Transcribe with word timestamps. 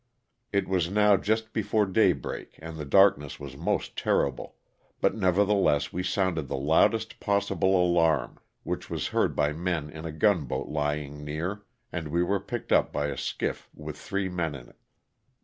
It 0.51 0.67
was 0.67 0.89
now 0.89 1.15
just 1.15 1.53
before 1.53 1.85
daybreak 1.85 2.55
and 2.57 2.75
the 2.75 2.85
darkness 2.85 3.39
was 3.39 3.55
most 3.55 3.95
terrible, 3.95 4.55
but 4.99 5.13
nevertheless 5.13 5.93
we 5.93 6.01
sounded 6.01 6.47
the 6.47 6.57
loudest 6.57 7.19
possible 7.19 7.79
alarm, 7.85 8.39
which 8.63 8.89
was 8.89 9.09
heard 9.09 9.35
by 9.35 9.53
men 9.53 9.91
in 9.91 10.03
a 10.03 10.11
gunboat 10.11 10.69
lying 10.69 11.23
near, 11.23 11.61
and 11.91 12.07
we 12.07 12.23
were 12.23 12.39
picked 12.39 12.71
up 12.71 12.91
by 12.91 13.09
a 13.09 13.15
skiff 13.15 13.69
with 13.75 13.95
three 13.95 14.27
men 14.27 14.55
in 14.55 14.69
it. 14.69 14.79